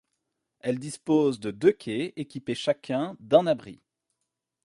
[0.61, 3.83] Elle dispose de deux quais équipés chacun d'un abri.